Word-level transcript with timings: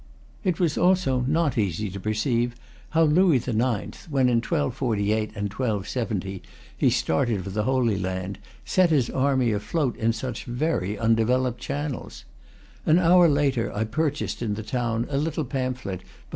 It 0.43 0.59
was 0.59 0.79
also 0.79 1.21
not 1.27 1.59
easy 1.59 1.91
to 1.91 1.99
perceive 1.99 2.55
how 2.89 3.03
Louis 3.03 3.37
IX., 3.37 3.95
when 4.09 4.29
in 4.29 4.37
1248 4.37 5.27
and 5.35 5.43
1270 5.53 6.41
he 6.75 6.89
started 6.89 7.43
for 7.43 7.51
the 7.51 7.65
Holy 7.65 7.99
Land, 7.99 8.39
set 8.65 8.89
his 8.89 9.11
army 9.11 9.51
afloat 9.51 9.95
in 9.97 10.11
such 10.11 10.45
very 10.45 10.97
undeveloped 10.97 11.61
channels. 11.61 12.25
An 12.83 12.97
hour 12.97 13.29
later 13.29 13.71
I 13.71 13.83
purchased 13.83 14.41
in 14.41 14.55
the 14.55 14.63
town 14.63 15.05
a 15.07 15.19
little 15.19 15.45
pamphlet 15.45 15.99
by 15.99 16.03
M. 16.05 16.09